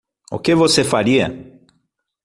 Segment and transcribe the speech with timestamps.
[0.31, 1.27] O que você faria?